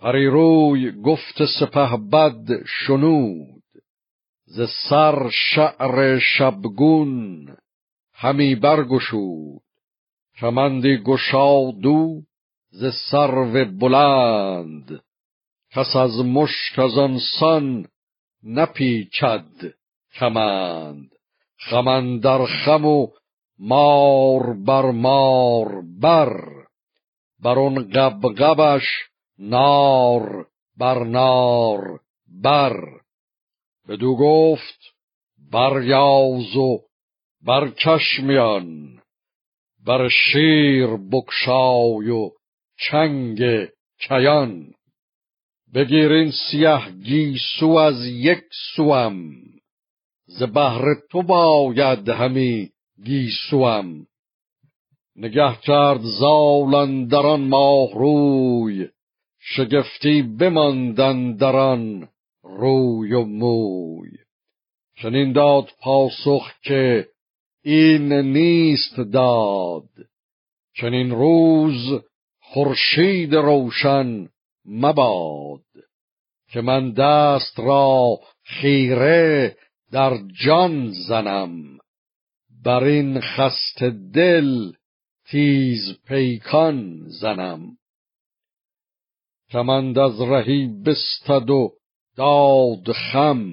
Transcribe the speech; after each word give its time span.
پریروی 0.00 0.92
گفت 1.02 1.44
سپه 1.60 1.96
بد 2.12 2.64
شنود 2.66 3.62
ز 4.44 4.60
سر 4.88 5.30
شعر 5.30 6.18
شبگون 6.18 7.46
همی 8.14 8.54
برگشود. 8.54 9.60
کمندی 10.40 10.96
گشادو 10.96 12.22
ز 12.70 12.84
سرو 13.10 13.64
بلند 13.64 15.02
کس 15.72 15.96
از 15.96 16.18
مشک 16.18 16.78
از 16.78 16.98
آن 16.98 17.18
سان 17.38 17.86
نپیچد 18.42 19.46
کمند. 20.14 21.10
خمن 21.58 22.18
در 22.18 22.46
خم 22.46 22.84
و 22.84 23.08
مار 23.58 24.54
بر 24.66 24.90
مار 24.90 25.82
بر 26.00 26.40
بر 27.42 27.58
اون 27.58 27.90
قبقبش 27.90 28.82
نار 29.38 30.46
بر 30.78 31.04
نار 31.04 32.00
بر. 32.42 32.76
بدو 33.88 34.16
گفت 34.16 34.80
بریاز 35.52 36.56
و 36.56 36.80
بر 37.42 37.68
چشمیان 37.68 38.98
بر 39.86 40.08
شیر 40.08 40.86
بکشای 40.86 42.10
و 42.10 42.30
چنگ 42.78 43.40
کیان. 43.98 44.74
بگیرین 45.74 46.30
سیه 46.30 46.90
گیسو 47.04 47.68
از 47.68 48.06
یک 48.06 48.42
سوم 48.76 49.34
ز 50.26 50.42
بهر 50.42 50.94
تو 51.10 51.22
باید 51.22 52.08
همی 52.08 52.70
گیسوم. 53.04 54.06
نگه 55.16 55.56
کرد 55.62 56.00
زالن 56.00 57.06
در 57.06 57.26
آن 57.26 57.48
ماه 57.48 57.88
روی 57.94 58.88
شگفتی 59.46 60.22
بماندن 60.22 61.36
در 61.36 61.56
آن 61.56 62.08
روی 62.42 63.12
و 63.12 63.24
موی. 63.24 64.10
چنین 65.02 65.32
داد 65.32 65.70
پاسخ 65.80 66.52
که 66.62 67.08
این 67.62 68.12
نیست 68.12 69.00
داد. 69.00 69.88
چنین 70.76 71.10
روز 71.10 72.02
خورشید 72.40 73.34
روشن 73.34 74.28
مباد 74.64 75.64
که 76.48 76.60
من 76.60 76.92
دست 76.92 77.60
را 77.60 78.20
خیره 78.42 79.56
در 79.92 80.18
جان 80.44 80.90
زنم. 81.08 81.78
بر 82.64 82.84
این 82.84 83.20
خست 83.20 83.82
دل 84.14 84.72
تیز 85.26 85.98
پیکان 86.06 87.04
زنم. 87.08 87.76
کمند 89.54 89.98
از 89.98 90.20
رهی 90.20 90.66
بستد 90.66 91.50
و 91.50 91.72
داد 92.16 92.92
خم. 92.92 93.46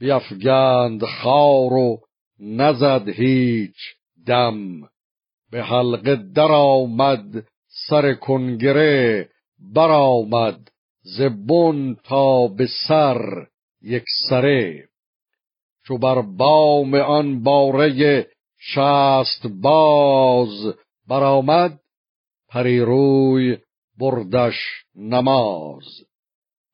بیفگند 0.00 1.04
خار 1.04 1.72
و 1.72 2.00
نزد 2.40 3.08
هیچ 3.08 3.76
دم. 4.26 4.80
به 5.50 5.62
حلقه 5.62 6.16
در 6.16 6.52
آمد 6.52 7.46
سر 7.88 8.14
کنگره 8.14 9.28
برآمد 9.74 10.68
زبون 11.02 11.96
تا 12.04 12.48
به 12.48 12.68
سر 12.88 13.46
یک 13.82 14.04
سره. 14.28 14.88
چو 15.84 15.98
بر 15.98 16.22
بام 16.22 16.94
آن 16.94 17.42
باره 17.42 18.26
شست 18.58 19.46
باز 19.46 20.74
برآمد 21.08 21.80
پریروی 22.48 23.58
بردش 24.02 24.56
نماز. 24.96 25.84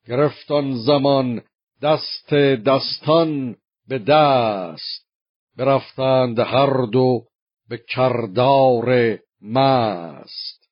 گرفتان 0.06 0.74
زمان 0.74 1.42
دست 1.82 2.34
دستان 2.66 3.56
به 3.88 3.98
دست. 3.98 5.08
برفتند 5.56 6.38
هر 6.38 6.86
دو 6.92 7.24
به 7.68 7.80
کردار 7.88 9.18
مست. 9.42 10.68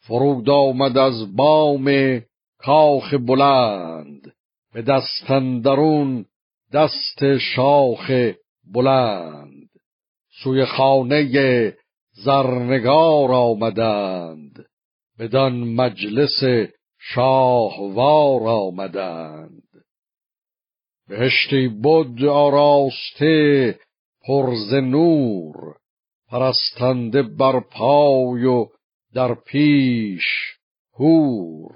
فرود 0.00 0.50
آمد 0.50 0.98
از 0.98 1.36
بام 1.36 2.20
کاخ 2.58 3.14
بلند. 3.14 4.32
به 4.72 4.82
دستندرون 4.82 6.26
دست 6.72 7.38
شاخ 7.38 8.10
بلند. 8.74 9.68
سوی 10.42 10.64
خانه 10.64 11.76
زرنگار 12.12 13.32
آمدند. 13.32 14.66
بدان 15.18 15.74
مجلس 15.74 16.68
شاهوار 16.98 18.48
آمدند. 18.48 19.62
بهشتی 21.08 21.68
بود 21.68 22.24
آراسته 22.24 23.78
پرز 24.26 24.74
نور 24.74 25.54
پرستنده 26.28 27.22
بر 27.22 27.60
پای 27.60 28.44
و 28.44 28.66
در 29.14 29.34
پیش 29.34 30.24
هور 30.98 31.72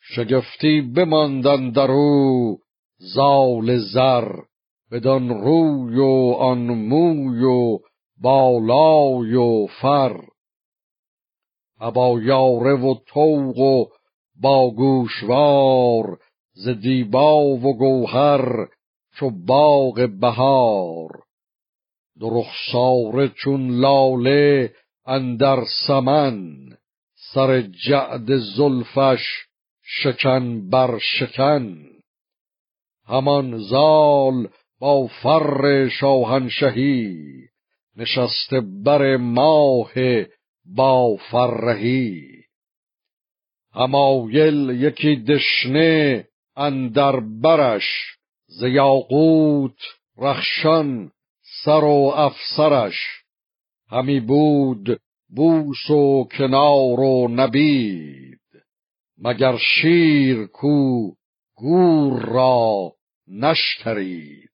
شگفتی 0.00 0.80
بماندن 0.80 1.70
در 1.70 1.90
او 1.90 2.58
زال 2.98 3.78
زر 3.78 4.32
بدان 4.92 5.28
روی 5.28 5.98
و 5.98 6.34
آن 6.38 6.58
موی 6.58 7.44
و 7.44 7.78
بالای 8.20 9.34
و 9.34 9.66
فر. 9.66 10.20
ابا 11.80 12.20
یاره 12.20 12.74
و 12.74 12.94
توق 13.06 13.58
و 13.58 13.86
با 14.40 14.70
گوشوار 14.70 16.18
ز 16.52 16.68
دیبا 16.68 17.36
و 17.36 17.78
گوهر 17.78 18.68
چو 19.16 19.30
باغ 19.30 20.08
بهار. 20.20 21.22
دو 22.20 22.30
رخساره 22.30 23.28
چون 23.28 23.70
لاله 23.70 24.72
اندر 25.06 25.64
سمن 25.86 26.68
سر 27.34 27.60
جعد 27.60 28.36
زلفش 28.36 29.24
شکن 29.82 30.70
بر 30.70 30.98
شکن. 30.98 31.76
همان 33.06 33.58
زال 33.58 34.48
با 34.80 35.06
فر 35.06 35.88
شاهنشهی 35.88 37.16
نشسته 37.96 38.60
بر 38.60 39.16
ماه 39.16 39.92
با 40.76 41.16
فرهی 41.30 42.38
همایل 43.74 44.70
یکی 44.70 45.16
دشنه 45.16 46.28
اندر 46.56 47.20
برش 47.20 48.16
ز 48.46 48.62
یاقوت 48.62 49.78
رخشان 50.18 51.10
سر 51.64 51.84
و 51.84 52.12
افسرش. 52.16 52.96
همی 53.90 54.20
بود 54.20 55.00
بوس 55.28 55.90
و 55.90 56.28
کنار 56.38 57.00
و 57.00 57.28
نبید 57.28 58.40
مگر 59.18 59.56
شیر 59.56 60.46
کو 60.46 61.12
گور 61.56 62.22
را 62.22 62.92
نشترید 63.28 64.50